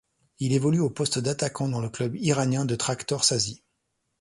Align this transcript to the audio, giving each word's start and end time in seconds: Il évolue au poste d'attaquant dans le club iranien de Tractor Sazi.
Il 0.39 0.53
évolue 0.53 0.79
au 0.79 0.89
poste 0.89 1.19
d'attaquant 1.19 1.69
dans 1.69 1.79
le 1.79 1.91
club 1.91 2.15
iranien 2.15 2.65
de 2.65 2.73
Tractor 2.73 3.23
Sazi. 3.23 3.63